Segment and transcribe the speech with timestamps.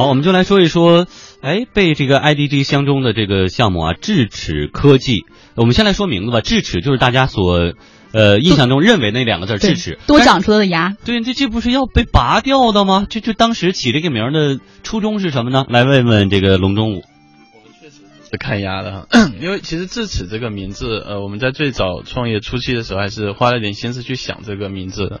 [0.00, 1.06] 好，我们就来说一说，
[1.42, 5.26] 哎，被这个 IDG 相中的这个项目啊，智齿科技。
[5.56, 7.74] 我们先来说名字吧，智齿就是大家所
[8.12, 10.96] 呃印象中认为那两个字，智齿多长出来的牙。
[11.04, 13.06] 对，这这不是要被拔掉的吗？
[13.10, 15.66] 这这当时起这个名的初衷是什么呢？
[15.68, 17.04] 来问问这个龙中武。
[17.52, 17.96] 我们确实
[18.30, 19.06] 是看牙的哈，
[19.38, 25.20] 因为其实智齿这个名字，呃，我们在最早创业初期的时候，还是花了点心思去想这个名字的。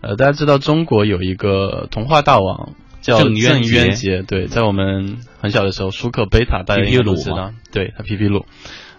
[0.00, 2.72] 呃，大家知道中国有一个童话大王。
[3.10, 8.46] 叫郑渊洁，对，在我们很小的时候，舒克贝塔大家都知道，对他皮皮鲁，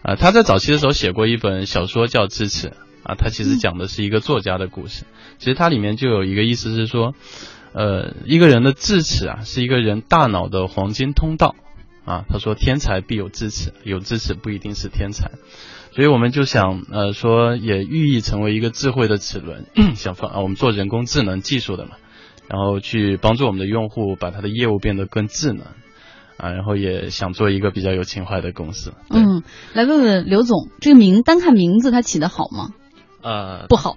[0.02, 2.68] 啊，他在早期的时候写过一本小说叫《智齿》，
[3.04, 5.06] 啊，他其实讲的是一个作家的故事，
[5.38, 7.16] 其实它里面就有一个意思是说，
[7.74, 11.56] 呃，一个人的智齿啊，是一个人大脑的黄金通道，
[12.04, 15.32] 啊，他说天才必有智齿，有智齿不一定是天才，
[15.94, 19.66] 所以我们就想，呃，说也寓意成为一个智慧的齿轮，
[19.96, 21.92] 想放啊，我们做人工智能技术的嘛。
[22.52, 25.62] 然后去帮助我们的用户把他的业务变得更智能，
[26.36, 28.92] 啊，然后也想做一个比较有情怀的公司。
[29.10, 29.42] 嗯，
[29.74, 32.74] 来问问刘总，这个名单看名字他起的好吗？
[33.22, 33.96] 呃，不好。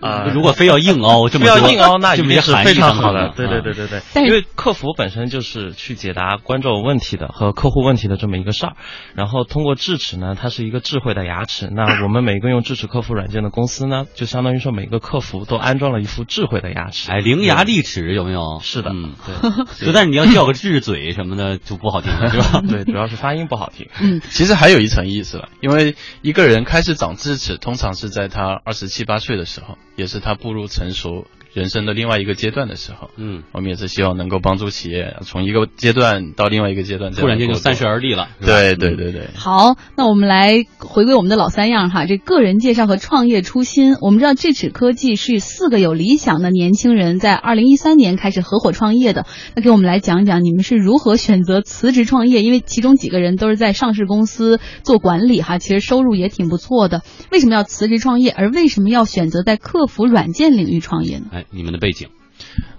[0.00, 3.32] 啊，如果非要硬凹， 这么要硬凹，那就定是非常好的。
[3.36, 8.76] 对对对对对，因为客服本身就是去解答观众问题的和客户问题的这么一个事儿。
[9.14, 11.70] 然后通过智齿呢，它是一个智慧的牙齿。
[11.72, 17.10] 那我们每个用智齿客服软件的公司呢，就相当于说每个客服都安装了一副智慧的牙齿。
[17.10, 18.60] 哎，伶牙俐齿有没有？
[18.60, 19.92] 是的，嗯，对。
[19.94, 22.60] 但是你要叫个智嘴什么的就不好听了，是吧？
[22.68, 23.88] 对，主要是发音不好听。
[24.00, 30.66] 嗯，其实还有一层意思了，因为一个人开始长智齿，通常是在他二十七八岁的时候，也是他步入。
[30.66, 38.28] 成熟人生的另外一个阶段的时候，嗯，我们也是希望能够帮助企业从一个阶段到另外一个阶段，突然间就三十而立了。
[38.40, 39.28] 对对对对。
[39.36, 43.94] 好，那我们来回归我们的老三样哈，这个人介绍和创业初心。
[44.00, 49.24] 我们知道智齿科技是四个有理想的年轻人在二零一三年开始合伙创业的。
[49.54, 52.42] 那给我们来讲讲你们是如何选择辞职创业？
[52.42, 57.02] 因为其中几个人都是在上市公司做管理哈，其实收入也挺不错的。
[57.30, 58.32] 为什么要辞职创业？
[58.32, 61.26] 而为什么要选择在客服软件领域创业呢？
[61.32, 62.08] 哎，你们的背景，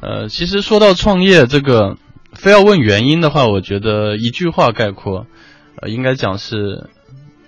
[0.01, 1.97] 呃，其实说到创业这个，
[2.33, 5.27] 非要问原因的话，我觉得一句话概括，
[5.81, 6.89] 呃，应该讲是，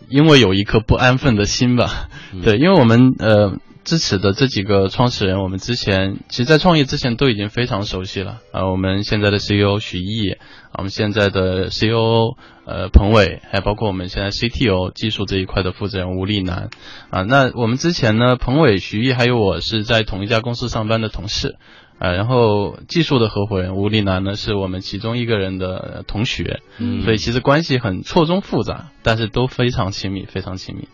[0.09, 2.09] 因为有一颗不安分的心吧。
[2.43, 8.69] 对，因为我们呃支持的这几个创始人，我们之前其实，在创业之前都已经非常熟悉了啊。
[8.69, 10.35] 我们现在的 CEO 许毅，
[10.73, 16.69] 我们现在的 CEO 呃彭伟，还包括我们现在 CTO 技术这一块的负责人吴立南
[17.09, 17.21] 啊。
[17.21, 21.55] 那我们之前呢，彭伟、许毅还有我是在同一家公司上班的同事。
[21.99, 30.89] 啊，然后技术的合伙人吴立南呢，是我们其中一个人的同学，嗯，所以其实关系很错综复杂，但是都非常亲密，非常亲密。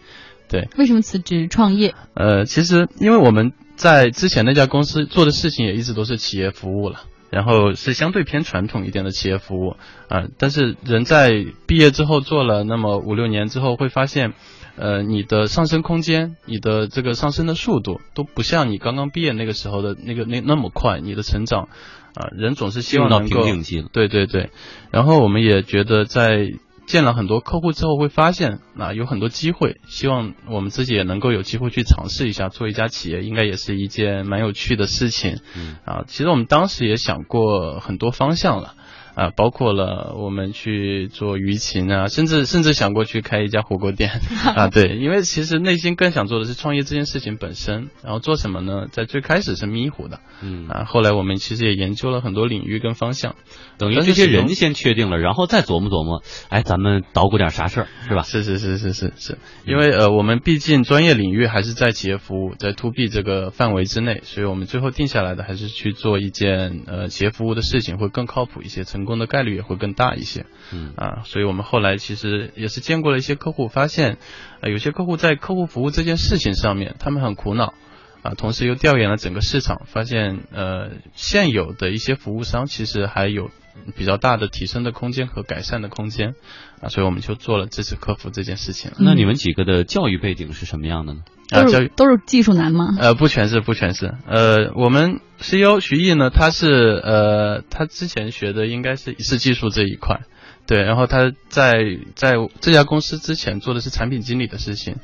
[0.53, 1.95] 对，为什么辞职创业？
[2.13, 9.77] 呃，其实因为我们在之前那家公司做的事情也一直都是企业服务了，然后是相对偏传统一点的企业服务
[10.09, 11.31] 啊，但是人在
[11.65, 14.33] 毕业之后做了那么五六年之后，会发现。
[14.75, 20.99] 呃，你的上升空间，你的这个上升的速度都不像你刚刚毕业那个时候的那个那那么快。
[20.99, 21.69] 你的成长，
[22.15, 23.45] 啊，人总是希望能够
[23.91, 24.49] 对对对。
[24.89, 26.47] 然后我们也觉得，在
[26.85, 35.39] 见了很多客户之后，会发现啊，有很多机会，希望我们自己也能够有机会去尝试一下，做一家企业，应该也是一件蛮有趣的事情。
[35.55, 38.75] 嗯啊，其实我们当时也想过很多方向了。
[39.15, 44.11] 啊，包括了我们去做舆情啊，甚至甚至想过去开一家火锅店
[44.55, 47.89] 啊，对，因为其实内心更想做的是创业这件事情本身。
[48.03, 48.87] 然后做什么呢？
[48.91, 53.35] 在最开始是迷糊的，嗯啊，后来我们其实也研究了很多领域跟方向，
[53.77, 58.23] 等于这些人先确定了，然后再琢磨琢磨，哎，咱们捣鼓点啥事儿，是吧？
[58.23, 69.02] 是是是是是是，因为呃，我们毕竟专业领域还是在企业服务，在 to B 这个范围之内，所以我们最后定下来的还是去做一件呃企业服务的事情会更靠谱一些，成。
[69.03, 70.93] 成功的概率也会更大一些，嗯。
[70.95, 74.17] 啊，所以我们后来其实也是见过了一些客户，发现，
[74.61, 77.73] 呃，有些客户在客户服务这件事情上面，他们很苦恼，
[78.21, 83.51] 啊，同时又调研了整个市场，发现，呃，现有的一些服务商其实还有
[83.95, 86.35] 比较大的提升的空间和改善的空间，
[86.81, 88.91] 啊，所以我们就做了支持客服这件事情。
[88.99, 91.23] 那你们几个的教育背景是什么样的呢？
[91.49, 92.95] 啊，教育都是技术男吗？
[92.99, 94.15] 呃，不全是，不全是。
[94.27, 96.67] 呃，我们 CEO 徐毅呢，他是
[97.03, 100.21] 呃，他之前学的应该是是技术这一块，
[100.65, 100.81] 对。
[100.81, 101.73] 然后他在
[102.15, 104.95] 在这家公司之前做的是产品经理的事情，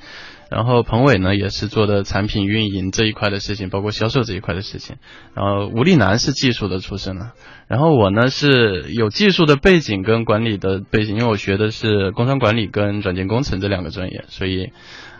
[0.49, 4.97] 然后彭伟呢也是做的产品运营这一块的事情，包括销售这一块的事情。
[5.35, 7.33] 然后吴立南是技术的出身了，
[7.67, 14.71] 然后我呢是有技术的背景跟管理的背景，因为我学的是工商管理跟软件工程这两个专业，所以。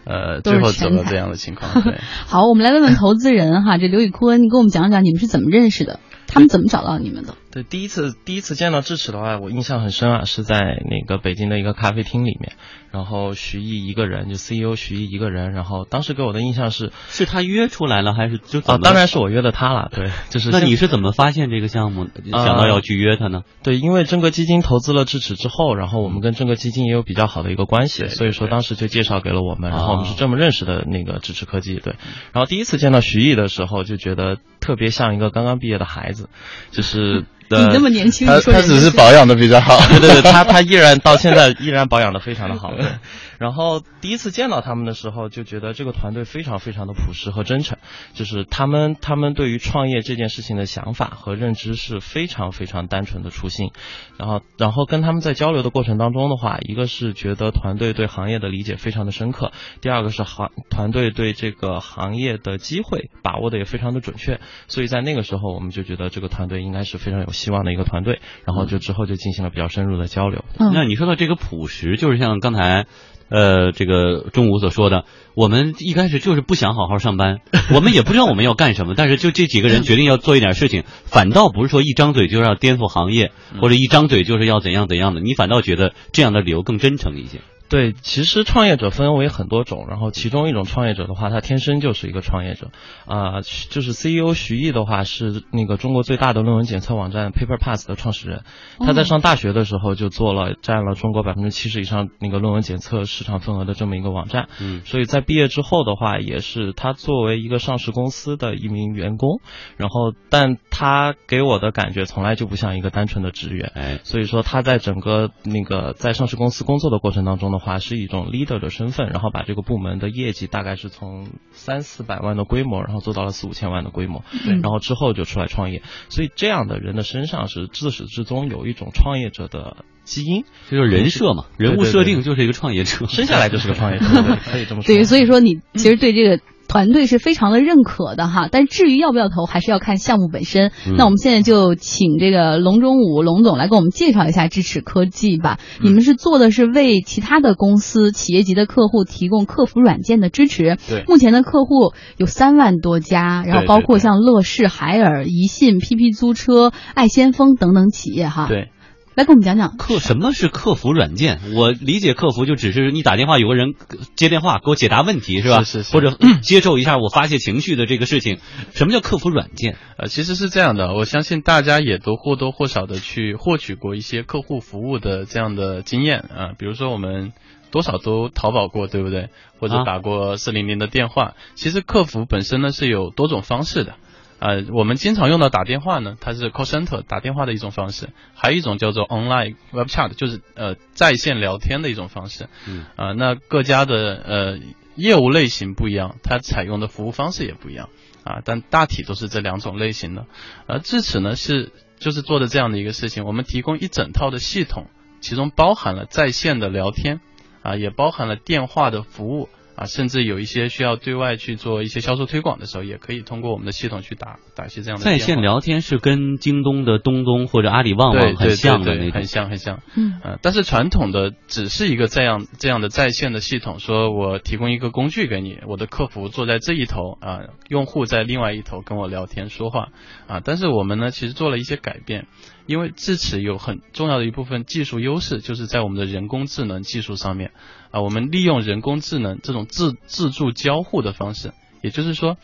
[0.06, 1.70] 呃，最后走了这样的情况。
[1.84, 6.00] 对，好，我们来问问投资人哈，这刘宇坤，你给我们讲讲你们是怎么认识的？
[6.26, 7.36] 他们怎么找到你们的？
[7.52, 12.54] 对，第一次第一次见到智齿的话，我印象很深啊，是在那个北京的一个咖啡厅里面，
[12.92, 18.78] 然后徐艺一个人，就 CEO 徐艺一个人，然后当时给我的印象是，是他约出来了还是就啊？
[18.78, 20.52] 当然是我约的他了，对，就是。
[20.52, 23.42] 那你是怎么发现这个项目，想到要去约他呢？
[23.64, 31.96] 对，因为正格基金投资了智齿之后，然后我们跟正格基金也有比较好的一个关系，所以说当时就介绍给了我们，然后我们是这么认识的那个智齿科技，对。
[32.32, 36.30] 然后第一次见到徐艺的时候，就觉得特别像一个刚刚毕业的孩子，
[36.70, 37.26] 就是。
[37.50, 42.72] 你那么年轻，他他只是保养的比较好，对对对，他他依然到现在依然保养的非常的好。
[43.40, 47.80] 对，然后第一次见到他们的时候，就觉得这个团队非常非常的朴实和真诚，
[48.14, 53.72] 就是他们他们对于创业这件事情的想法和认知是非常非常单纯的初心。
[54.18, 59.52] 然后然后跟他们在交流的过程当中的话，一个是觉得团队对行业的理解非常的深刻，
[59.82, 64.40] 第二个是行团队对这个行业的机会把握的也非常的准确。
[64.68, 67.32] 所以在那个时候，我们就觉得这个团队应该是非常有。
[67.40, 70.44] 希望的一个团队，然后就之后就进行了比较深入的交流。
[70.58, 72.86] 那你说到这个朴实，就是像刚才，
[73.30, 75.06] 呃，这个中午所说的，
[75.36, 77.38] 我们一开始就是不想好好上班，
[77.74, 83.32] 我们也不知道我们要干什么，但是就这几个人决定要做一点事情，反倒不是说一张嘴就要颠覆行业，
[83.62, 87.40] 或者一张嘴就是要怎样怎样的，你反倒觉得这样的理由更真诚一些。
[87.70, 92.72] 对，其实创业者分为很多种，然后其中一种创业者的话，他天生就是一个创业者，
[93.06, 98.42] 啊，就是 CEO 徐毅的话是那个中国最大的论文检测网站 PaperPass 的创始人，
[98.80, 109.42] 他在上大学的时候就做了占了中国百分之七十以上那个论文检测市场份额的这么一个网站，嗯，所以在毕业之后的话，也是他作为一个上市公司的一名员工，
[109.78, 117.59] 然后但他给我的感觉从来就不像一个单纯的职员，哎，所以说他在整个那个在上市公司工作的过程当中呢。
[117.60, 124.24] 话是一种 leader 的身份，然后把这个部门的业绩大概是从三四百万的规模，然后做到了四五千万的规模，
[124.62, 125.84] 然后之后就出来创业。
[126.10, 134.06] 所以这样的人的身上是自始至终有一种创业者的基因，这就是人设嘛，人物设定就是一个创业者，生下来就是个创业者，
[134.52, 134.88] 可以这么说。
[134.88, 136.42] 对，所以说你其实对这个。
[136.70, 140.72] 团队是非常的认可的哈，但至于要不要投，还是要看项目本身。
[140.96, 145.58] 那我们现在就请这个龙中武龙总来给我们介绍一下支持科技吧。
[145.82, 150.78] 你们是做的是为其他的公司、企业级的客户提供客服软件的支持。
[150.88, 158.46] 对，目前的客户有三万多家，然后包括像乐视、海尔、宜信、PP 租车、爱先锋等等企业哈。
[158.48, 158.70] 对。
[159.16, 161.40] 来跟我们讲讲客什么是客服软件？
[161.54, 163.74] 我理解客服就只是你打电话有个人
[164.16, 165.64] 接电话给我解答问题是吧？
[165.64, 165.92] 是是。
[165.94, 168.40] 或者 接受一下我发泄情绪的这个事情。
[168.74, 169.76] 什么叫客服软件？
[169.98, 177.34] 呃，其实是这样的，我相信大家也都或多或少的去获取过一些客户服务的这样的经验啊，比如说我们
[177.72, 179.30] 多少都淘宝过，对不对？
[179.60, 181.34] 或者打过四零零的电话。
[181.56, 183.96] 其实客服本身呢是有多种方式的。
[184.40, 192.48] 呃，我们经常用到打电话呢，它是 call center 打电话的一种方式，还有一种叫做 online web chat，就是呃在线聊天的一种方式。
[192.66, 192.86] 嗯。
[192.96, 194.60] 啊，那各家的呃
[194.96, 197.90] 业务类型不一样，它采用的服务方式也不一样
[198.24, 200.26] 啊，但大体都是这两种类型的。
[200.68, 204.88] 而智齿呢是就是做的这样的一个事情，我们提供一整套的系统，
[205.20, 207.20] 其中包含了在线的聊天
[207.62, 209.50] 啊，也包含了电话的服务。
[209.80, 219.82] 啊，甚至有一些需要对外去做一些销售推广的时候，也可以通过我们的系统去打打一些这样的在线聊天，是跟京东的东东或者阿里旺旺很像的那种，很像很像。
[219.96, 229.88] 嗯，呃，但是传统的只是一个这样这样的在线的系统，说我提供一个工具给你，我的客服坐在这一头啊，用户在另外一头跟我聊天说话
[230.28, 232.28] 啊，但是我们呢，其实做了一些改变。
[232.66, 237.50] 因为智齿有很重要的一部分技术优势，就是在我们的人工智能技术上面
[237.92, 242.38] 啊，我们利用人工智能这种自自助交互的方式，也就是说，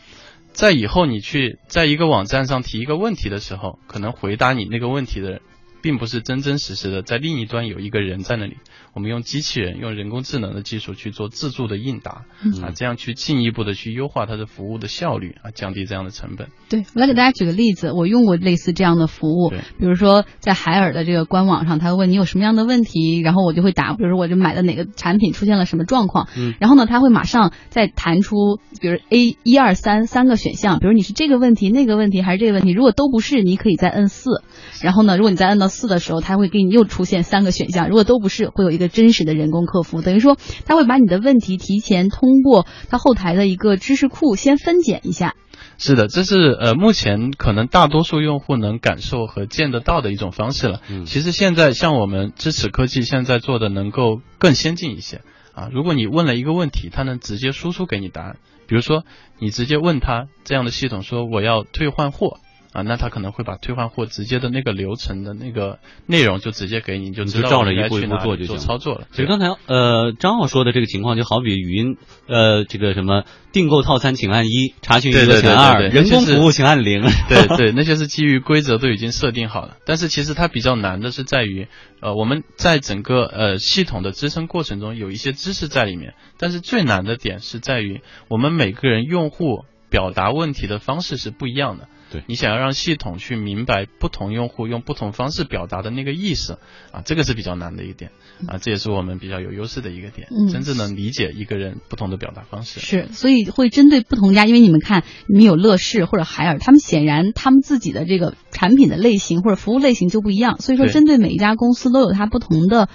[0.52, 5.40] 在以后你去在一个网站上提一个问题的时候，可能回答你那个问题的人。
[5.82, 8.56] 并不是真真实实的在另一端有一个人在那里，
[8.96, 12.24] 我们用机器人、用人工智能的技术去做自助的应答，
[12.62, 16.48] 啊，这样去进一步的去优化它的服务的效率啊，降低这样的成本。
[16.70, 34.42] 对，我来给大家举个例子，我用过类似这样的服务，比如说在海尔的这个官网上，他会问你有什么样的问题，然后我就会答，比如说我就买的哪个产品出现了什么状况，嗯，然后呢，他会马上再弹出，比如 A 一二三三个选项，比如你是这个问题、那个问题还是这个问题，如果都不是，你可以再摁四，
[34.80, 35.66] 然后呢，如果你再摁到。
[35.66, 45.34] 四的时候，他会给你又出现三个选项，如果都不是，会有一个真实的人工客服，等于说他会把你的问题提前通过他后台的一个知识库先分拣一下。
[45.78, 50.80] 是的，这是呃目前可能大多数用户能感受和见得到的一种方式了。
[50.88, 55.22] 嗯，其实现在像我们支持科技现在做的能够更先进一些
[55.54, 55.68] 啊。
[55.72, 58.36] 如果你问了一个问题，它能直接输出给你答案。
[58.66, 59.04] 比如说
[59.38, 62.38] 你直接问他这样的系统说我要退换货。
[62.76, 69.06] 啊，那他可能会把退换货直接的那个流程的那个内容就直接给你，就你知道就照着一步一步做就行操作了。
[69.12, 71.96] 其实刚才呃张浩说的这个情况，就好比语音
[72.28, 77.00] 呃这个什么订购套餐请按一，查询余额请按二，人工服务请按零。
[77.30, 81.68] 对对，那些是基于规则都已经设定好了，但是其实它比较难的是在于，
[82.02, 91.88] 呃，我们在整个呃系统的支撑过程中有一些知识在里面，但是最难的点是在于我们每个人用户表达问题的方式是不一样的。
[92.10, 92.22] 对。
[92.26, 96.58] 你想要让系统去明白不同用户用不同方式表达的那个意思
[96.92, 98.10] 啊，这个是比较难的一点
[98.46, 100.48] 啊，这也是我们比较有优势的一个点，嗯。
[100.48, 102.80] 真正能理解一个人不同的表达方式。
[102.80, 112.88] 是，所以会针对不同家，因为你们看，你们有乐视或者海尔，他们显然他们自己的这个产品的类型或者服务类型就不一样，所以说针对每一家公司都有它不同的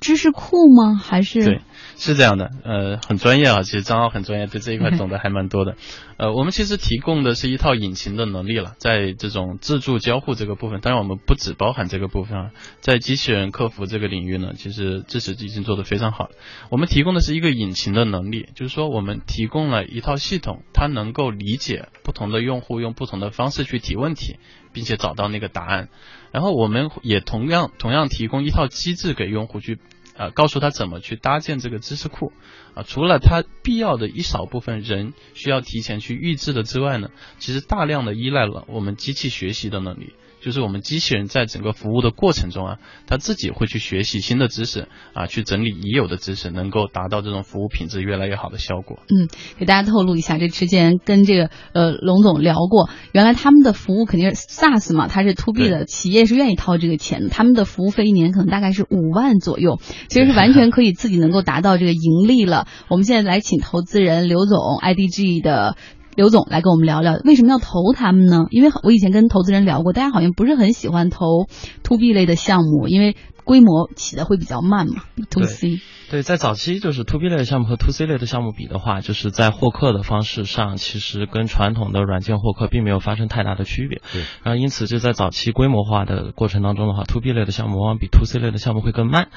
[0.00, 0.94] 知识库吗？
[0.94, 1.60] 还是对，
[1.96, 5.76] 是这样的，呃，很专业啊，其实张浩很专业，对这一块懂得还蛮多的。
[6.16, 12.50] 呃，我们其实提供的是一套引擎的能力了，在这种自助交互这个部分，当然我们不只包含这个部分啊，
[12.80, 16.30] 在机器人客服这个领域呢，其实支持已经做得非常好。
[16.70, 24.36] 我们提供的是一个引擎的能力，就是说我们提供了一套系统，它能够理解不同的用户用不同的方式去提问题，
[24.72, 25.88] 并且找到那个答案。
[26.30, 29.78] 然后我们也同样同样提供一套机制给用户去
[30.16, 32.32] 啊，告诉他怎么去搭建这个知识库
[32.74, 32.82] 啊。
[32.82, 40.14] 除了他必要的一少部分人需要提前去预知的之外呢，其实大量的依赖了我们机器学习的能力。
[40.44, 48.98] 就是我们机器人在整个服务的过程中啊，它自己会去学习新的知识啊，去整理已有的知识，能够达到这种服务品质越来越好的效果。
[49.08, 49.26] 嗯，
[49.58, 62.68] 给大家透露一下，这之前跟这个呃龙总聊过，原来他们的服务肯定是 SaaS 嘛，它是 to B 的，企业是愿意掏这个钱的，他们的服务费一年可能大概是五万左右，其实是完全可以自己能够达到这个盈利了。
[62.88, 65.78] 我们现在来请投资人刘总，IDG 的。
[66.16, 68.46] 刘总来跟我们聊聊为什么要投他们呢？
[68.50, 71.46] 因为我以前跟投资人聊过，大家好像不是很喜欢投
[71.82, 75.80] to B 类的项目，因为规模起的会比较慢嘛，to C。
[76.10, 84.00] 对，在早期就是 to B 类的项目和 to C 类的项目比的话，就是在获客的方式上，其实跟传统的软件获客并没有发生太大的区别。
[84.12, 89.28] 对，然后因此就在早期规模化的过程当中的话，to B 类的项目往往比 to C 类的项目会更慢。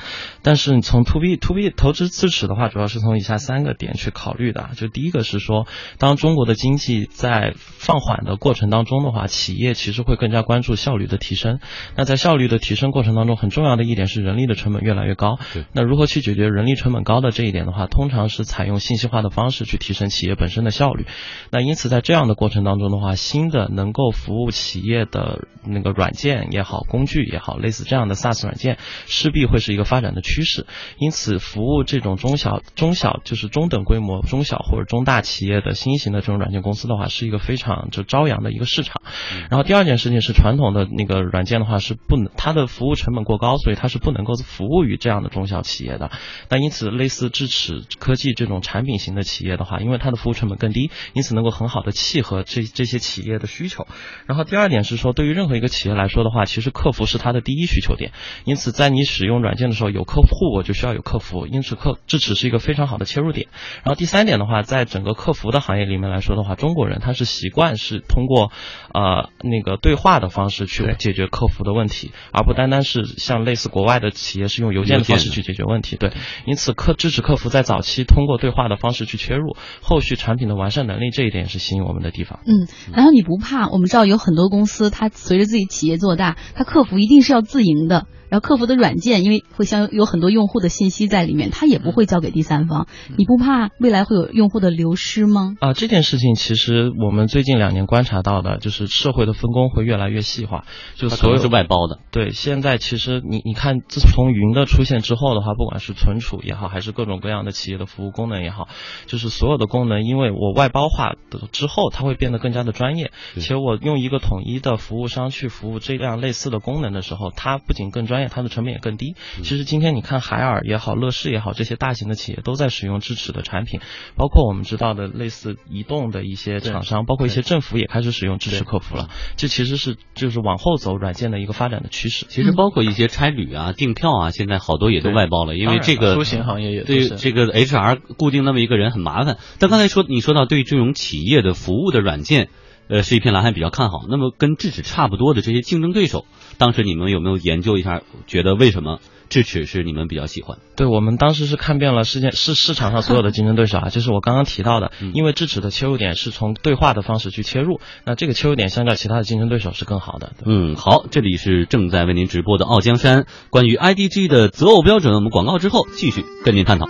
[0.44, 4.70] 但是你从 to B to B 投资支持的话，主要是从以下三个点去考虑的。
[4.76, 11.60] 就第一个是说，当中国的经济在放缓的过程当中的话，企业其实会更加关注效率的提升。
[11.96, 15.40] 那在效率的提升过程当中，很重要的一点是人力的成本越来越高。
[15.54, 21.06] 对，那如何去解决人力成本高的这一点的话，通常是采用信息化的方式去提升企业本身的效率。
[21.52, 30.66] 那因此在这样的过程当中的话，新的能够服务企业的那个软件也好，工具也好，类似这样的 SaaS 软件，势必会是一个发展的趋势。
[30.98, 39.04] 因此，服务这种中小、中小就是中等规模、中小或者中大企业的新型的这种软件公司的话，是一个非常就朝阳的一个市场。
[39.52, 46.10] 然后第二件事情是，传统的那个软件的话是不能，它的服务成本过高，所以它是不能够服务于这样的中小企业的。
[46.50, 53.88] 那因此，类似智齿科技这种产品型的企业的话，因为它的服务成本更低，因此能够很好的契合这这些企业的需求。
[54.25, 58.12] 然后第二点是说，对于任何一个企业来说的话，其实客服是它的第一需求点。
[58.46, 63.48] 因此，在你使用软件的时候，有客户我就需要有客服，因此客智齿是一个非常好的切入点。
[63.84, 68.51] 然后第三点的话，在整个客服的行业里面来说的话，中国人他是习惯是通过
[68.94, 75.96] 呃那个对话的方式去解决客服的问题，而不单单是像类似国外的企业是用邮件的方式去解决问题。
[75.98, 76.12] 对，
[76.46, 82.39] 因此客支持客服在早期通过对话的方式去切入，后续产品的完善能力这一点也是吸引我们的地方。
[82.46, 83.67] 嗯，然后你不怕？
[83.70, 88.08] 我们知道有很多公司，它随着自己企业做大，它客服一定是要自营的。
[88.29, 92.88] 然后客服的软件，因为会相有很多用户的信息在里面，它也不会交给第三方。
[93.17, 95.55] 你不怕未来会有用户的流失吗？
[95.60, 100.65] 啊、这件事情其实我们最近两年观察到的，就是社会的分工会越来越细化，
[100.96, 102.00] 就所有是外包的。
[102.12, 108.67] 对，现在其实你你看，自从云的出现之后的话，不管是存储也好，还是各种各样的企业的服务功能也好，
[109.05, 119.16] 就是所有的功能，因为我外包化的之后，它会变得更加的专业，对且我用一个统一的服务商去服务这样类似的功能的时候，它不仅更专业，它的成本也更低。
[119.44, 123.80] 其实今天你看海尔也好，乐视也好，这些大型的企业都在使用智齿的产品，
[124.16, 129.10] 包括我们知道的类似移动的一些厂商，包括一些政府也开始使用智齿客服了。
[129.36, 132.26] 这其实是就是往后走软件的一个发展的趋势。
[132.30, 139.38] 其实包括一些差旅啊、订票啊，现在好多也都外包了，因为这个出行行业也对这个 HR 固定那么一个人很麻烦。
[139.60, 142.50] 但刚才说你说到对这种企业的服务的软件，
[142.89, 144.00] 呃是一片蓝海比较看好。
[144.10, 146.25] 那么跟智齿差不多的这些竞争对手，
[146.58, 149.00] 当时你们有没有研究一下，觉得为什么？
[149.29, 160.32] 智齿是你们比较喜欢，对我们当时是看遍了世界市市场上所有的竞争对手啊， 就是我刚刚提到的，因为智齿的切入点是从对话的方式去切入，那这个切入点相较其他的竞争对手是更好的。
[160.46, 166.86] 嗯，好，这里是正在为您直播的《傲江山》，关于 IDG 的择偶标准，我们广告之后继续跟您探讨。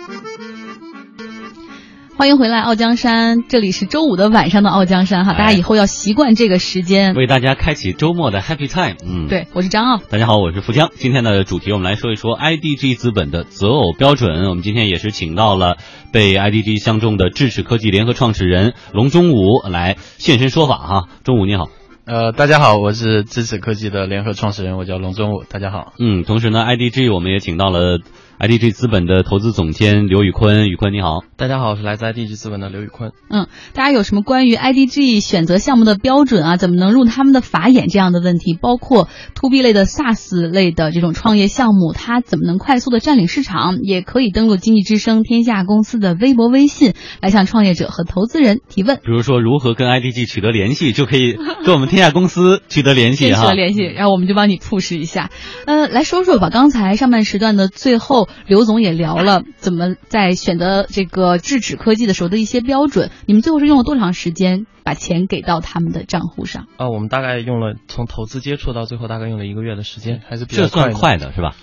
[2.17, 3.43] 欢迎回来，傲江山。
[3.47, 8.95] 这里是周五的晚上的傲江山哈，大家以后要习惯这个时间，为大家开启周末的 Happy Time。
[9.05, 10.01] 嗯，对，我是张傲。
[10.09, 10.89] 大家好，我是富江。
[10.95, 14.49] 今天的主题，我们来说一说 IDG 资本的择偶标准。
[14.49, 15.77] 我们今天也是请到了
[16.11, 21.03] 被 IDG 相中的智齿科技联合创始人龙中武来现身说法哈。
[21.23, 21.69] 中武你好，
[22.05, 25.43] 呃，大家好，我是智齿科技的联合创始人，我叫龙中武。
[25.47, 27.99] 大家好，嗯，同时呢，IDG 我们也请到了。
[28.39, 33.11] IDG 资本的投资总监刘宇坤，宇坤你好，大家好，我是来自 IDG 资本的刘宇坤。
[33.31, 36.55] 嗯，大家有什么关于 IDG 选择项目的标准啊？
[36.55, 37.87] 怎么能入他们的法眼？
[37.87, 43.79] 这样的问题，包括 To B 类的 SaaS 类的这种创业项目，它怎么能快速的占领市场？
[43.81, 48.97] 也可以登录经济之声天下公司的微博、微信来向创业者和投资人提问。
[48.97, 51.33] 比如说，如何跟 IDG 取得联系，就可以
[51.65, 53.41] 跟我们天下公司取得联系哈。
[53.41, 55.31] 取得联系，然后我们就帮你 push 一下。
[55.65, 58.26] 呃，来说说吧，刚才上半时段的最后。
[58.45, 63.11] 刘总也聊了怎么在选择这个智齿科技的时候的一些标准。
[63.25, 66.67] 你们最后是用了多长时间把钱给到他们的账户上？
[66.77, 71.55] 啊，我们大概用了从投资接触到最后大概用了一个月的时间，还是比较快的，是吧？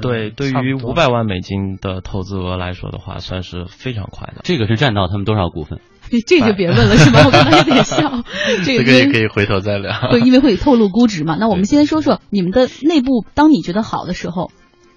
[0.00, 4.42] 对，对于五百万美金的投资额来说的话，算是非常快的。
[4.44, 5.80] 这个是占到他们多少股份？
[6.26, 7.22] 这就别问了，是吧？
[7.24, 8.22] 我刚才有点笑。
[8.64, 9.92] 这个 也可以回头再聊。
[10.12, 11.36] 对，因为会透露估值嘛。
[11.40, 14.52] 那我们先说说你们的内部，当你觉得好的时候。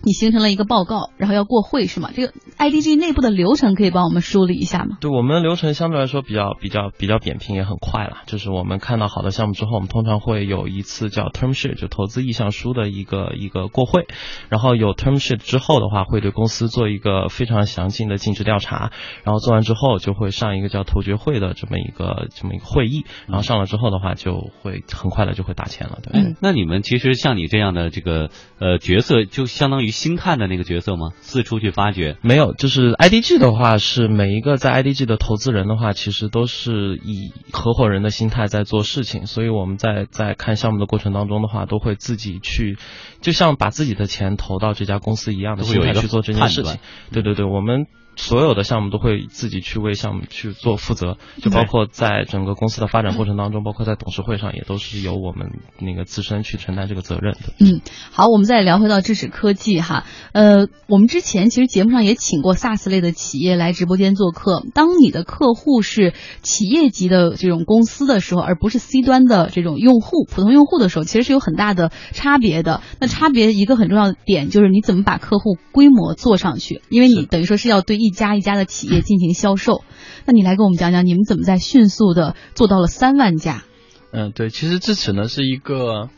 [0.05, 2.09] 你形成了一个报告，然后要过会是吗？
[2.13, 4.97] 这个 IDG 内部的流程可以帮我们梳理一下吗？
[4.99, 8.17] 对，我们的流程相对来说比较比较比较扁平，也很快了。
[8.25, 14.05] 就是我们看到好的项目之后，我们通常会有一次叫 term sheet，就投资意向书的一个一个过会。
[14.49, 18.91] 然后有 term sheet 之后的话，会对公司做一个非常详尽的尽职调查。
[19.23, 23.05] 然后做完之后，就会上一个叫投决会的这么一个这么一个会议。
[23.25, 25.99] 然后上了之后的话，就会很快的就会打钱了。
[26.03, 26.19] 对。
[26.19, 28.29] 嗯，那你们其实像你这样的这个
[28.59, 29.92] 呃角色，就相当于。
[29.93, 31.11] 星探的那个角色吗？
[31.21, 32.17] 四处去发掘？
[32.21, 39.25] 没有，就是 IDG 的话，是每一个在 IDG 的投资人的话，其实都是以合伙人的心态在做事情。
[39.25, 42.77] 所以我们在在看项目的过程当中的话，都会自己去，
[43.21, 46.79] 就像把自己的钱投到这家公司一样的心态去做这件事情。
[47.13, 47.87] 对对对，我们。
[48.15, 55.47] 所有的项目都会自己去为项目去做负责，就包括在整个公司的发展过程当中，包括在董事会上，也都是由我们
[55.79, 57.53] 那个自身去承担这个责任的。
[57.59, 64.63] 嗯，好，我们再聊回到智齿科技哈，呃，我们之前其实节目上也请过 SaaS 类的企业来直播间做客。
[64.75, 72.81] 当你的客户是企业级的这种公司的时候，而不是 C 端的这种用户、普通用户的时候，其实是有很大的差别的。
[72.99, 78.02] 那差别一个很重要的点就是你怎么把客户规模做上去，因为你等于说是要对。
[78.03, 79.83] 一家一家的企业进行销售，
[80.25, 83.63] 那你来跟我们讲讲，你们怎么在迅速的做到了三万家？
[84.11, 86.09] 嗯，对，其实智齿呢是一个。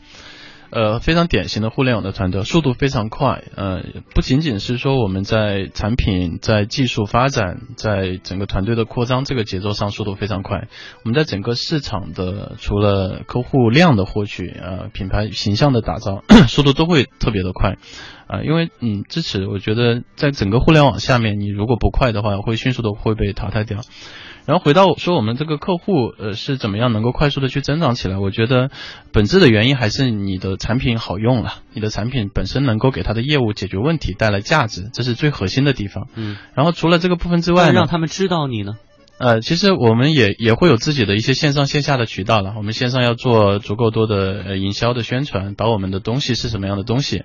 [0.68, 3.44] 呃，非常典型的互联网的团队，速度非常快。
[3.54, 3.82] 呃，
[4.14, 10.66] 不仅仅是说我们在产品、在技术发展、在整个团队的扩张这个节奏上速度非常快，
[11.04, 17.76] 我们在整个市场的除了客户量的获取，呃，品牌形象的打造， 速度都会特别的快。
[18.26, 23.80] 啊，因为嗯，支持，我觉得在整个互联网下面，你如果不快的话，会迅速的会被淘汰掉。
[24.46, 28.16] 然后回到说我们这个客户，呃，是怎么样能够快速的去增长起来？
[28.16, 28.70] 我觉得
[29.12, 36.06] 本质的原因还是你的产品好用了，你的产品本身能够给他的业务解决问题，带来价值，这是最核心的地方。
[36.14, 36.36] 嗯。
[36.54, 38.74] 然后除了这个部分之外，让他们知道你呢？
[39.18, 42.54] 呃，其实我们也也会有自己的一些线上线下的渠道了。
[42.56, 47.24] 我们线上要做足够多的呃营销的宣传，把我们的东西是什么样的东西，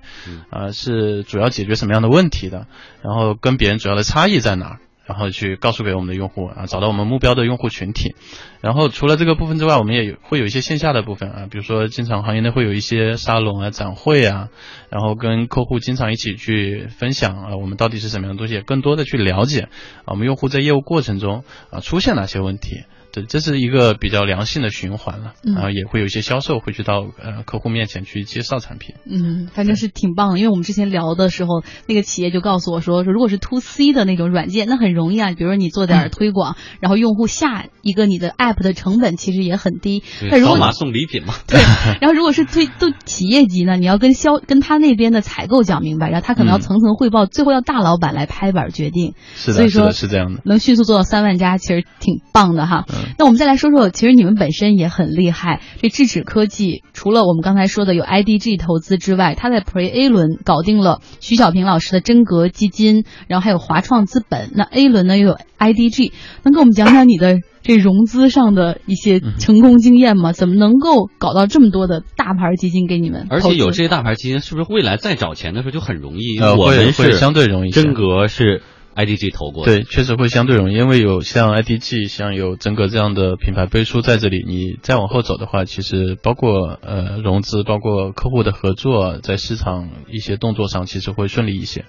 [0.50, 2.66] 啊，是主要解决什么样的问题的，
[3.02, 4.80] 然后跟别人主要的差异在哪儿。
[5.04, 8.14] 然后去告诉给我们的用户啊，找到我们目标的用户群体。
[8.60, 14.48] 然后除了这个部分之外，我们也有会有一些线下的部分啊，比如说经常行业内会有一些沙龙啊、展会啊，
[14.90, 19.68] 然后跟客户经常一起去分享啊，我们到底是什么样的东西，更多的去了解
[20.04, 22.84] 啊，我们用户在业务过程中啊出现哪些问题。
[23.12, 28.94] 对，这是一个比较良性的循环了，然后也会有一些销售会去到呃客户面前去介绍产品。
[29.04, 40.02] 嗯，反正是挺棒的，因为我们之前聊的时候，那个企业就告诉我说，说如果是 to C 的那种软件，那很容易啊，比如说你做点推广，然后用户下一个你的 app 的成本其实也很低。
[40.42, 41.34] 扫码送礼品嘛。
[41.46, 41.60] 对。
[42.00, 49.14] 然后如果是推都企业级呢，你要跟销跟他那边的采购讲明白，然后他可能要层层汇报，最后要大老板来拍板决定。
[49.34, 50.40] 是的，所以说是这样的。
[50.46, 52.86] 能迅速做到三万家，其实挺棒的哈。
[53.18, 55.60] 那我们再来说说，其实你们本身也很厉害。
[55.80, 64.50] 这智齿科技除了我们刚才说的有 IDG 投资之外，它在 Pre A 轮搞定了徐小平老师的真格基金，然后还有华创资本。
[64.54, 66.12] 那 A 轮呢又有 IDG，
[66.44, 70.32] 能给我们讲讲你的这融资上的一些成功经验吗？
[70.32, 73.26] 怎么能够搞到这么多的大牌基金给你们？
[73.30, 76.38] 而且有这些大牌基金，是不是未来再找钱的时候就很容易？
[76.40, 78.62] 呃，我们是相对容易，真格是。
[78.94, 91.84] IDG 投过对，确实会相对容易，因为有像 IDG、像有整个这样的品牌背书在这里，你再往后走的话，其实包括呃融资，包括客户的合作，在市场一些动作上，其实会顺利一些。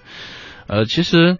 [0.66, 1.36] 呃，其实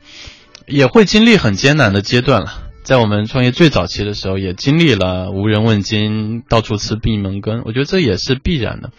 [0.66, 8.90] 也会经历很艰难的阶段了，在我们创业最早期的时候，也经历了无人问津、到处吃闭门羹，我觉得这也是必然的。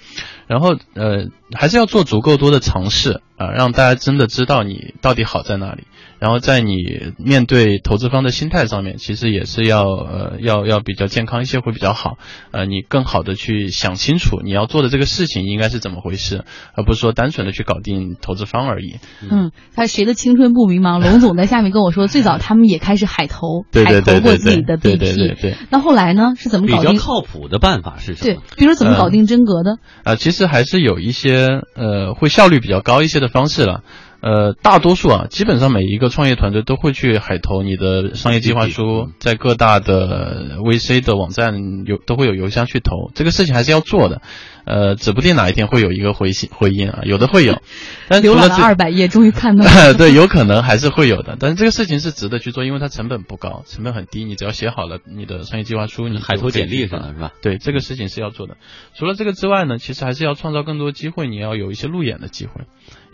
[0.47, 5.83] 然后呃，还是要做足够多的尝试啊，让大家真的知道你到底好在哪里。
[6.25, 12.17] 然后在你面对投资方的心态上面，其实也是要呃要要比较健康一些会比较好，
[12.49, 18.95] 呃你更好的去想清楚你要做的这个事情应该是怎么回事，而不是说单纯的去搞定投资方而已。
[19.21, 20.99] 嗯，他谁的青春不迷茫？
[20.99, 25.55] 龙总在下面跟我说，最早他们也开始海投， 海投过自己的 BP。
[25.69, 26.33] 那后来呢？
[26.35, 26.89] 是怎么搞定？
[26.93, 28.33] 比较靠谱的办法是什么？
[28.33, 29.77] 对，比如怎么搞定真格的？
[30.03, 33.83] 啊，其实还是有一些呃会效率比较高一些的方式了。
[34.25, 44.23] 呃，大多数啊，基本上每一个创业团队都会去海投你的商业计划书，在各大的 VC 的网站有都会有邮箱去投，这个事情还是要做的。
[44.65, 47.61] 呃，指不定哪一天会有一个回信回音啊，有的会有。
[48.09, 49.93] 但浏览了二百页，终于看到了。
[49.93, 57.31] 对，有可能还是会有的，但是这个事情是值得去做，因为它成本不高，成本很低，你只要写好了你的商业计划书，你海投简历上了是吧？
[57.43, 58.57] 对，这个事情是要做的。
[58.95, 62.63] 除了这个之外呢，其实还是要创造更多机会，你要有一些路演的机会。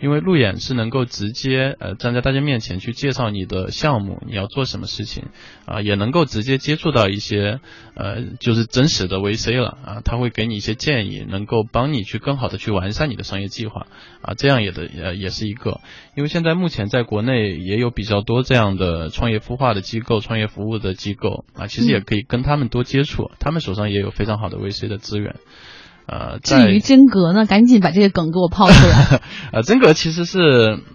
[0.02, 5.26] 因为路演是能够直接呃站在大家面前去介绍你的项目，你要做什么事情
[5.64, 7.60] 啊，也能够直接接触到一些
[7.94, 13.86] 呃就是真实的 VC 了啊，他会给你一些建议，能够帮你去更好的去完善你的商业计划
[14.20, 15.80] 啊，这样也的呃也是一个，
[16.16, 25.36] 因为现在目前在国内也有比较多这样的创业孵化的机构、创业服务的机构啊，其实也可以跟他们多接触，他们手上也有非常好的 VC 的资源。
[26.04, 29.20] 呃，至于真格呢，赶紧把这个梗给我抛出来。
[29.52, 30.40] 呃，真格其实是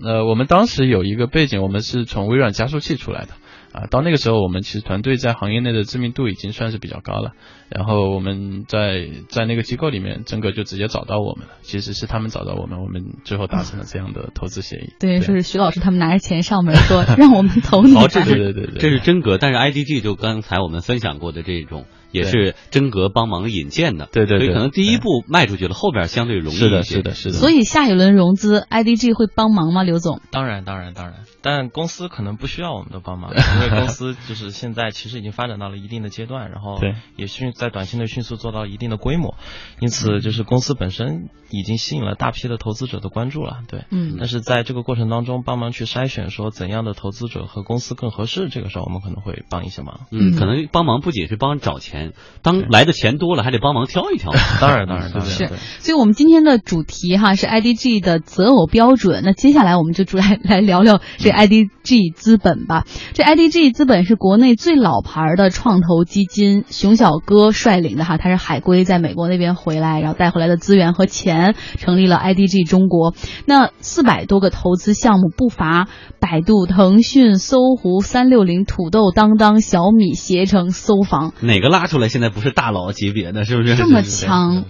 [0.03, 3.29] 呃，我们当时有一个背景，我们是从微软加速器出来的
[3.71, 3.87] 啊。
[3.89, 7.31] 到那个时候，我们其实团队在行业内的知名度已经算是比较高了。
[7.69, 11.53] 然后我们在在那个机构里面，真格就直接找到我们了。
[11.61, 14.93] 其实是他们找到我们，我们最后达成了这样的投资协议。
[14.99, 17.95] 对，就是徐老师他们拿着钱上门说让我们投你。
[17.97, 19.37] 哦，这是对对对，这是真格。
[19.37, 21.85] 但是 IDG 就刚才我们分享过的这种。
[22.11, 26.67] 也是真格帮忙引荐的，对对，所以可能第一步迈出去了，后边相对容易一些。
[26.67, 27.33] 是的，是的，是的。
[27.35, 29.83] 所以下一轮融资，IDG 会帮忙吗？
[29.83, 30.21] 刘总？
[30.31, 31.25] 当然，当然，当然。
[31.41, 36.79] 但公司可能不需要我们的帮忙， 因为公司就是现在其实已经发展到了一定的阶段，然后
[37.15, 39.35] 也迅在短期内迅速做到一定的规模，
[39.79, 43.59] 因此就是公司本身已经吸引了大批的投资者的关注了。
[43.67, 44.15] 对，嗯。
[44.17, 50.01] 但是在这个过程当中，帮忙去筛选说怎样的投资者和公司更合适，这个时候我们可能会帮一些忙。
[50.11, 51.96] 嗯，可能帮忙不仅是帮找钱。
[52.41, 54.31] 当来的钱多了，还得帮忙挑一挑。
[54.61, 55.47] 当然，当然， 对是。
[55.79, 59.21] 所以，我们今天的主题哈是 IDG 的择偶标准。
[59.23, 62.85] 那接下来我们就主来来聊聊这 IDG 资本吧。
[63.13, 73.13] 这 IDG 资本是国内最老牌的创投基金，熊小哥率领的哈，他是海归，在美国那边回来，然后带回来的资源和钱，成立了 IDG 中国。
[73.45, 75.87] 那四百多个投资项目不乏
[76.19, 81.33] 百度、腾讯、搜狐、三六零、土豆、当当、小米、携程、搜房。
[81.41, 82.09] 哪个拉出来？
[82.09, 84.65] 现在不是大佬级别的，是不是这么强？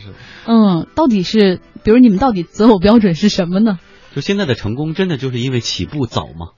[0.45, 3.79] 嗯，到底是，比如你们到底择偶标准是什么呢？
[4.15, 6.51] 就现在的成功，真的就是因为起步早吗？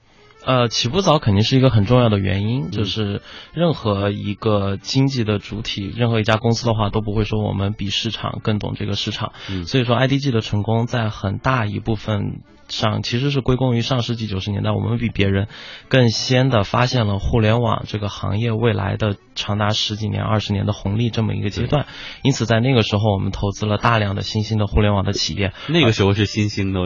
[0.44, 2.70] 呃，起步早肯定是一个很重要的原因。
[2.70, 3.22] 就是
[3.52, 9.32] 任何一个经济的主体，任何一家公司的话，都不会说我们比市场更懂这个市场。
[9.66, 12.40] 所以说，IDG 的成功在很大一部分。
[12.70, 15.48] 上其实是归功于上世纪九十年代，我们比别人
[15.88, 21.86] 更先的发现了互联网这个行业未来的长达十几年、二十年的红利这么一个阶段。
[22.22, 25.52] 因此，在那个时候，我们投资了大量的新兴的互联网的企业。
[25.66, 26.80] 那个时候是新兴的。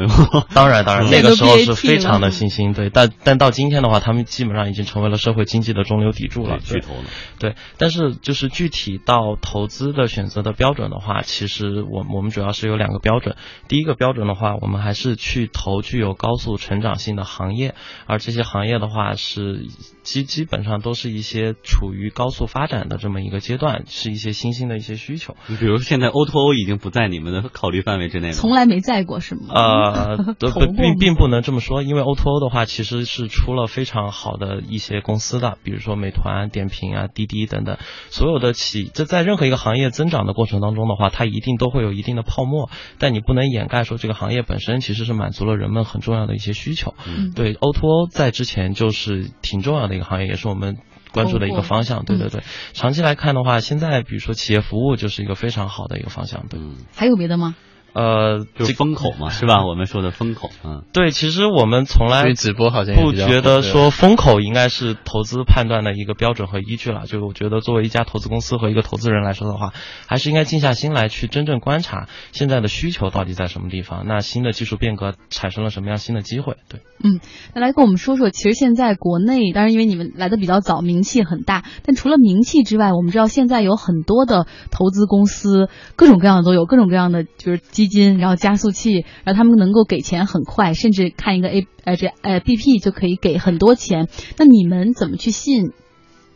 [0.55, 2.73] 当然，当然，那个时候是非常的新兴。
[2.73, 7.05] 对，但但到今天的话，他们基本上已经成为了社会经济的中流砥柱了，巨头了。
[7.39, 13.37] 对，但是就是具体到投资的选择的标准的话，其实我我们主要是有两个标准。
[13.69, 15.85] 第一个标准的话，我们还是去投。
[15.85, 17.75] 具有高速成长性的行业，
[18.07, 19.67] 而这些行业的话是
[20.03, 25.37] 基基本上都是一些处于高速发展的这么一个阶段，是一些新兴的一些需求。
[25.49, 29.43] 你比如，现在 O to O 已经不在你们的考虑范围之内了，从来没在过是吗？
[29.53, 30.17] 呃，
[30.75, 37.77] 并并不能这么说，因为 O to O 的话其实是出了非常好的一些公司的，比如说美团、点评啊、滴滴等等，
[38.09, 46.95] 所有的企，这在任何一个行业增长的过程当中的话，它一定都会有一定的泡沫，但你不能掩盖说这个行业本身其实是满足了人们很重要的一些需求。
[47.07, 50.79] 嗯对，O to O 在之前就是挺重要的一个行业，也是我们。
[51.13, 52.43] 关注的一个方向，对对对，
[52.73, 56.59] 长期来看的话，现在比如说企业服务就是一个非常好的一个方向，对。
[56.59, 57.55] 嗯，还有别的吗？
[57.95, 59.65] 呃，就是风口嘛，是吧？
[59.65, 67.07] 我们说的风口，嗯，对，其实我们从来直播好像不觉得说风口应该是投资判断的一个标准和依据了。
[67.07, 69.73] 就我觉得作为一家投资公司和一个投资人来说的话，
[70.09, 76.57] 还是应该静下心来去真正观察现在的需求到底在什么地方，那新的技术变革产生了什么样新的机会？
[76.69, 76.81] 对。
[77.03, 77.21] 嗯
[77.55, 94.09] 那来跟我们说说，其实现在国内，当然因为你们来的比较早，名气很大，但除了名气之外，我们知道现在有很多的投资公司，各种各样的都有，各种各样的就是基基金，然后加速器，然后他们能够给钱很快，甚至看一个 A 呃这呃 BP 就可以给很多钱。
[94.39, 95.73] 那你们怎么去信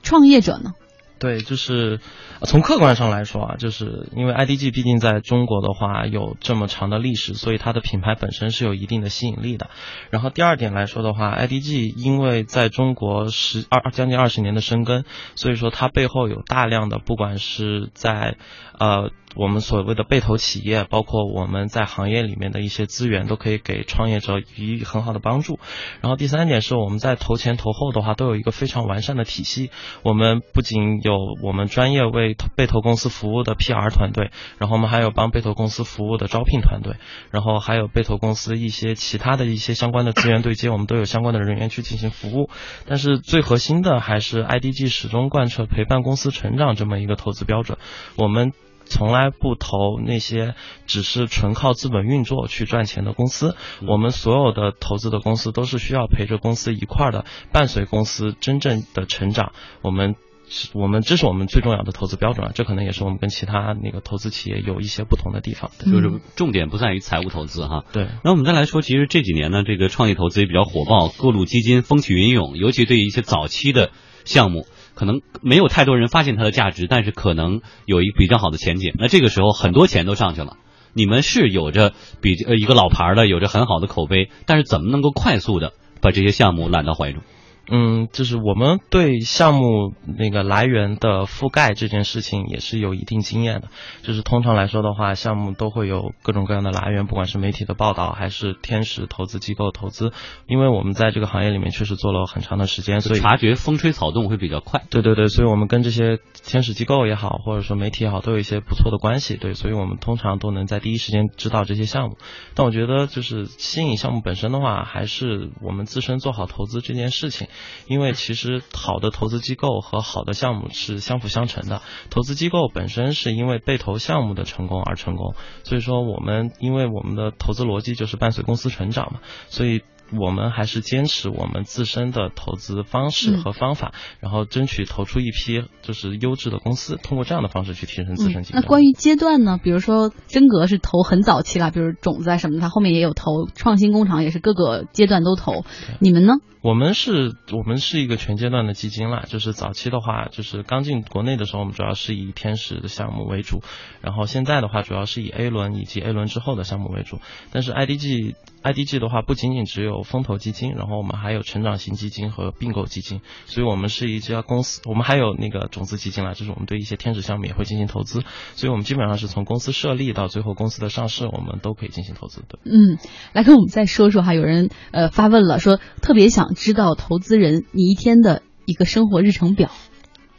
[0.02, 0.72] 创业者呢？
[1.18, 1.98] 对，就是
[2.42, 9.70] 从客观上来说啊，就是因为 IDG 毕竟在中国的话有这么长的历史，所以它的品牌本身是有一定的吸引力的。
[10.10, 18.36] 然后第二点来说的话，IDG 因为在中国十二将近二十年的深耕，所以说它背后有大量的不管是在
[18.78, 25.58] 呃我们所谓的被投企业，包括我们在行业里面的一些资源，都可以给创业者予以很好的帮助。
[26.00, 29.70] 然后第三点是我们在投前投后的话，都有一个非常完善的体系。
[30.02, 36.96] 我们不仅有我们专业为投被投公司服务的 PR 团队，然后我们还有帮被投公司服务的招聘团队，
[37.30, 42.50] 然后还有被投公司一些其他的一些相关的资源对接，我们都有相关的人员去进行服务。
[42.86, 47.78] 但是最核心的还是 IDG 始终贯彻陪伴公司成长这么一个投资标准。
[48.16, 48.52] 我们
[48.84, 50.54] 从来不投那些
[50.86, 53.54] 只是纯靠资本运作去赚钱的公司。
[53.86, 59.52] 我们所有的投资的公司都是需要陪着公司一块儿的，伴随公司真正的成长。
[59.82, 60.14] 我们
[60.50, 65.70] 是我们这是我们最重要的投资标准啊，这可能也是我们跟其他那个投资企业有一些不同的地方。
[65.78, 67.84] 就是重点不在于财务投资哈。
[67.92, 73.90] 对，那我们再来说，其实这几年呢，这个创业投资也比较火爆，各路基金风起云涌，尤其对于一些早期的
[74.24, 78.94] 项目，可能没有太多人发现它的价值，但是可能有一比较好的前景。
[78.98, 80.56] 那这个时候很多钱都上去了。
[80.94, 87.22] 你们是有着比呃一个老牌儿的，有着很好的口碑，但是怎么能够快速的把这些项目揽到怀中？
[87.70, 93.68] 嗯，就是我们对项目那个来源的覆盖这件事情也是有一定经验的。
[94.02, 100.12] 就是通常来说的话，项目都会有各种各样的来源，不管是媒体的报道还是天使投资机构投资。
[100.46, 104.82] 因为我们在这个行业里面确实做了很长的时间，所以察觉风吹草动会比较快。
[104.88, 109.36] 对对对，所以我们跟这些天使机构也好，或者说媒体也好，都有一些不错的关系。
[109.36, 112.16] 对，所以我们通常都能在第一时间知道这些项目。
[112.54, 117.48] 但我觉得，就是吸引项目本身的话，还是我们自身做好投资这件事情。
[117.86, 121.82] 因为其实好的投资机构和好的项目是相辅相成的。
[122.10, 129.82] 投资机构本身是因为被投项目的成功而成功，所以说我们因为我们的投资逻辑就是伴随公司成长嘛，所以。
[130.16, 138.44] 我们还是坚持我们自身的投资方式和方法，然后争取投出一批就是优质的公司，通过这样的方式去提升自身。
[138.52, 139.58] 那关于阶段呢？
[139.62, 145.64] 比如说真格是投很早期了，比如种子啊什么的，它后面也有投，创新工厂也是各个阶段都投。
[145.98, 146.34] 你们呢？
[146.60, 149.24] 我们是，我们是一个全阶段的基金啦。
[149.28, 153.62] 就是早期的话，就是刚进国内的时候，我们主要是以天使的项目为主，
[154.02, 157.20] 然后现在的话，主要是以 A 轮以及 A 轮之后的项目为主。
[157.52, 168.22] 但是 IDG IDG 的话，不仅仅只有风投基金，然后我们还有成长型基金和并购基金，所以我们是一家公司，我们还有那个种子基金啦，就是我们对一些天使项目也会进行投资，
[168.54, 172.58] 所以我们基本上是从公司设立到最后公司的上市，我们都可以进行投资的。
[172.64, 172.98] 嗯，
[173.32, 179.70] 来跟我们再说说哈，有人呃发问了，说特别想知道投资人你一天的一个生活日程表。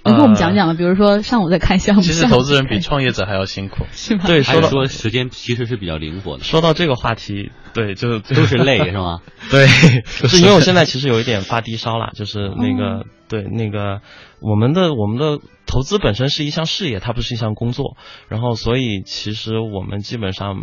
[0.04, 0.74] 能跟我们讲讲吗？
[0.74, 4.24] 比如说上午在看项目，其实投资人比创业者还要辛苦， 是吧？
[4.28, 6.44] 对，说到说时间其实是比较灵活的。
[6.44, 9.22] 说到这个话题，对，就 都是累是吗？
[9.52, 14.02] 对，是因为我现在其实有一点发低烧了，就是那个、对那个
[14.40, 17.98] 我们的我们的投资本身是一项事业，它不是一项工作，
[18.30, 20.56] 然后所以其实我们基本上。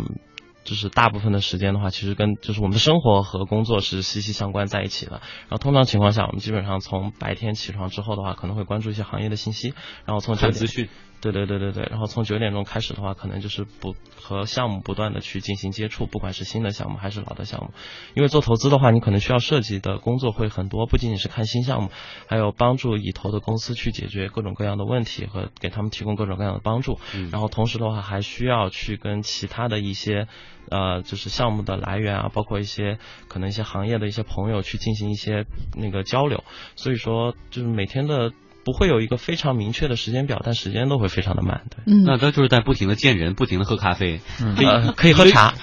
[0.67, 5.13] 就是大部分的时间的话，其实跟就是我们的生活和工作是息息相关在一起的。
[5.13, 9.73] 然后通常情况下，我们基本上从白天起床之后的话，可能会关注一些行业的信息，
[10.05, 10.89] 然后从这个资讯。
[11.31, 11.77] 对对对对对。
[11.77, 17.71] 对，然后从九点钟开始的话，可能就是不和项目不断的去进行接触，不管是新的项目还是老的项目，
[18.15, 21.91] 因为做投资的话，你可能需要涉及的工作会很多，不仅仅是看新项目，
[22.27, 27.29] 还有帮助已投的公司去解决各种各样的问题和给他们提供各种各样的帮助，嗯。
[27.31, 30.27] 然后同时的话还需要去跟其他的一些
[30.71, 36.43] 呃就是项目的来源啊，包括一些可能一些行业的一些朋友去进行一些那个交流，
[36.75, 38.31] 所以说就是每天的。
[38.67, 41.77] 不会有一个非常明确的时间表，但时间都会非常的慢，对。
[41.85, 45.53] 嗯，那他就是在不停的见人，不停的喝咖啡，呃，可以喝茶。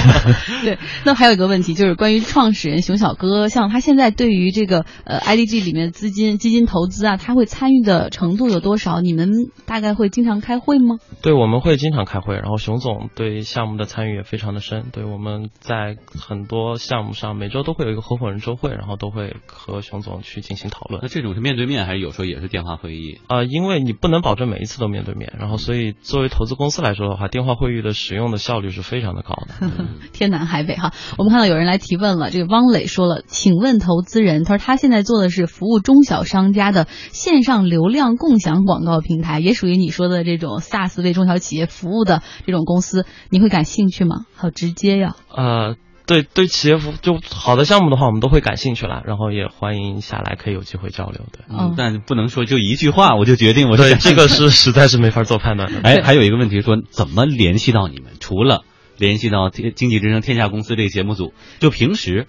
[0.62, 9.00] 对，那还有一个问题就是关于创始人熊小哥，像他现在对于这个呃 IDG 里面的资金基金投资啊，他会参与的程度有多少？
[9.00, 9.30] 你们
[9.64, 10.96] 大概会经常开会吗？
[11.22, 14.84] 对，我们会经常开会，然后熊总对项目的参与也非常的深。
[14.92, 21.08] 对，我们在很多项目上每周都会有一个合伙人周会，然后都会和熊总去进行讨论那。
[21.08, 23.18] 这种是面对面，还是有时候也是电话会议？
[23.28, 29.86] 呃，因为你不能保证每一次都面对面，然后所以作为投资公司来说的话，电话会议的使用的效率是非常的高的。
[30.12, 44.26] 天南海北哈，我们看到有人来提问了，这个汪磊说了，请问投资人，他说他现在做的是服务中小商家的线上流量共享广告平台，也属于你说的这种 SaaS 为中小企业服务的这种公司，你会感兴趣吗？
[44.34, 51.26] 好直接呀，呃，对对，企业服就好的项目的话，我们都会感兴趣啦，然后也欢迎下来可以有机会交流。
[51.32, 55.80] 对，哦嗯，但不能说就一句话我就决定我是对，这个是实在是没法做判断的。
[55.82, 58.12] 哎，还有一个问题说，怎么联系到你们？
[58.20, 58.64] 除了
[58.98, 62.26] 联系到天经济之声天下公司这个节目组，就平时，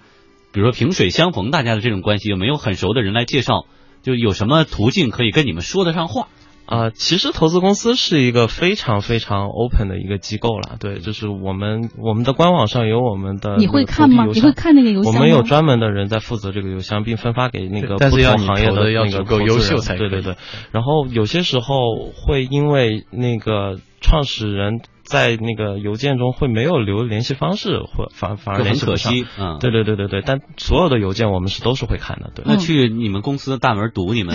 [0.52, 3.66] 比如说萍水相逢，大家的这种关系，有没有很熟的人来介绍？
[4.02, 6.28] 就有什么途径可以跟你们说得上话？
[6.66, 14.24] 啊、其实投资公司是一个非常非常 open 的一个机构了，对，就是我们我们的官网上有我们的你会看吗？
[14.32, 15.18] 你会看那个邮箱吗？
[15.18, 20.36] 我们有专门的人在负责这个邮箱，并分发给那个不同行业的那个够投资人优秀才对对对。
[20.72, 21.74] 然后有些时候
[22.14, 24.80] 会因为那个创始人
[25.14, 29.12] 在那个邮件中会没有留联系方式，或反反而就很可联系不上。
[29.12, 32.44] 惜，嗯，对对对对对，但所有的邮件我们是都是会看的，对。
[32.44, 34.34] 那去你们公司的大门堵你们，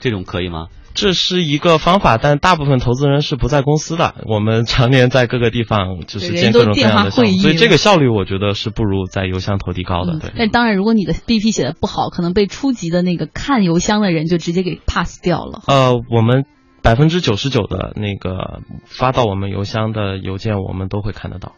[0.00, 0.66] 这种可以吗？
[0.94, 4.16] 这是一个方法，但大部分投资人是不在公司的。
[4.26, 10.14] 我们常年在各个地方就是对见各种各样的项目，人都电话会议所以这个效率我觉得是不如在邮箱投递高的。
[10.14, 15.62] 嗯对，但当然，如果你的 BP 写的不好，可能被初级的那个看邮箱的人就直接给 pass 掉了。
[15.68, 16.46] 呃，我们
[16.82, 21.56] 百分之九十九的那个发到我们邮箱的邮件，我们都会看得到。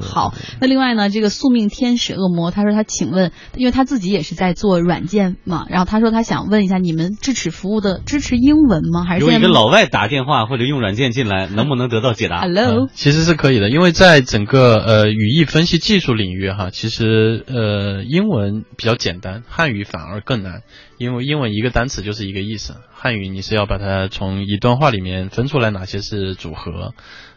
[0.00, 0.34] 好。
[0.60, 9.04] 那另外呢，这个宿命天使恶魔，他说他请问，因为他自己也是在做软件嘛，然后他说他想问一下，你们支持服务的支持英文吗？
[9.04, 12.88] 还是如果现在一个老外打电话或者用软件进来， 能不能得到解答？Hello？
[12.92, 20.62] 其实是可以的，因为在整个呃语义分析技术领域哈，其实呃英文比较简单，汉语反而更难，
[20.98, 26.92] 因为英文一个单词就是一个意思，汉语你是要把它从一段话里面分出来哪些是组合，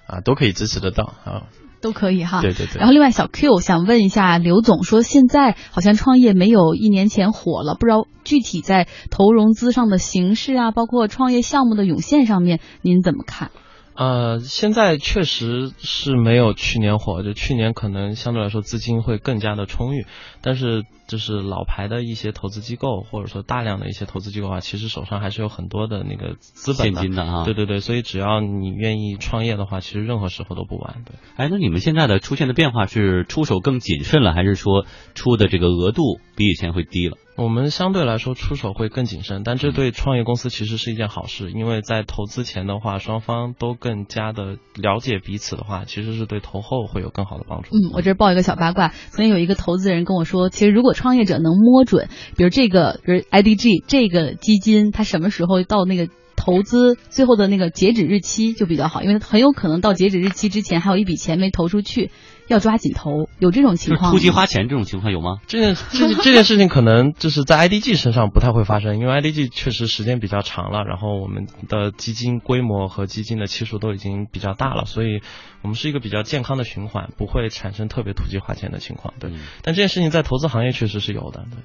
[0.08, 1.44] 啊都可以支持得到啊。
[1.84, 2.42] 都可以哈。
[2.42, 13.52] 对对对然后另外小 Q 想问一下刘总，说现在好像创业没有一年前火了，不知道具体在投融资上的形式啊，包括创业项目的涌现上面，您怎么看？
[13.96, 20.06] 呃，现在确实是没有去年火，就去年可能相对来说资金会更加的充裕，
[20.42, 31.04] 但是就是老牌的一些投资机构或者说大量的一些投资机构啊，其实手上还是有很多的那个资本现金的啊对对对，所以只要你愿意创业的话，其实任何时候都不晚。
[31.06, 31.16] 对。
[31.36, 37.18] 哎，那你们现在的出现的变化是出手更谨慎了，还是说出的这个额度比以前会低了？
[37.36, 47.70] 我们相对来说出手会更谨慎，但这对创业公司其实是一件好事，因为在投资前的话，双方都更加的了解彼此的话，其实是对投后会有更好的帮助。
[47.76, 48.90] 嗯，我这儿报一个小八卦。
[49.10, 62.12] 昨天有一个投资人跟我说，其实如果创业者能摸准，比如这个，比如 IDG 这个基金，它什么时候到那个投资最后的那个截止日期就比较好，因为很有可能到截止日期之前还有一笔钱没投出去，
[62.48, 63.30] 要抓紧投。
[63.40, 65.38] 有这种情况突击花钱这种情况有吗？
[65.48, 75.22] 这件这件这件事情可能就是在 IDG 身上不太会发生，因为 IDG 确实时间比较长了，然后我们的基金规模和基金的期数都已经比较大了，所以
[75.62, 79.14] 我们是一个比较健康的循环，不会产生特别突击花钱的情况。
[79.20, 81.46] 对，嗯但这件事情在投资行业确实是有的。
[81.52, 81.58] 对。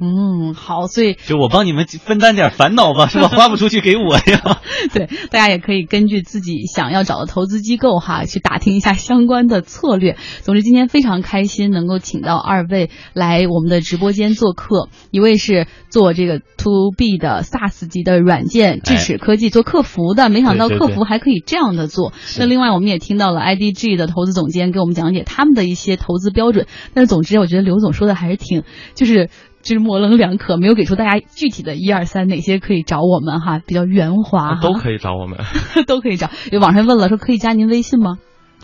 [0.00, 3.28] 嗯，好，所以就我帮你们分担点烦恼吧，是吧？
[3.36, 4.60] 花不出去给我呀。
[4.94, 10.16] 对大家也可以根据自己想要找的投资机构哈，去打听一下相关的策略。
[10.40, 22.14] 总之，今天非常开心能够请到二位来我们的直播间做客，一位是做这个 to B 的 SaaS 级的软件智齿科技做客服的，没想到客服还可以这样的做。
[22.38, 26.66] 那另外我们也听到了 IDG 的投资总监给我们讲解他们的一些投资标准。
[26.94, 28.62] 但是总之，我觉得刘总说的还是挺
[28.94, 29.28] 就是。
[29.62, 35.38] 就是模棱两可，没有给出大家具体的一二三哪些可以找我们哈，比较圆滑，都可以找我们，
[35.86, 36.30] 都可以找。
[36.50, 38.18] 有网上问了，说可以加您微信吗？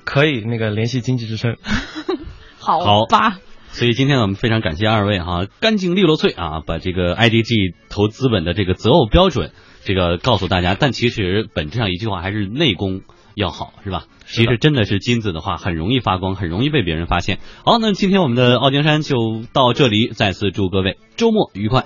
[0.05, 1.57] 可以，那个联系经济之声。
[2.59, 3.38] 好 好吧。
[3.68, 9.51] 所以今天我们非常感谢二位哈，干净利落脆啊，把这个 IDG 投资本的这个择偶标准
[9.84, 10.74] 这个告诉大家。
[10.78, 13.03] 但其实本质上一句话还是内功
[13.34, 14.05] 要好，是吧？
[14.27, 17.39] 其实真的是金子的话，很容易发光，很容易被别人发现。
[17.64, 21.85] 好，那今天我们的傲江山就到这里，再次祝各位周末愉快。